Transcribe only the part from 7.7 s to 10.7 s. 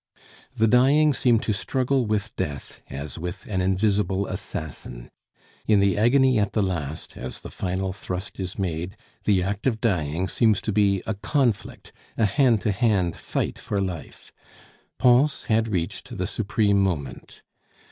thrust is made, the act of dying seems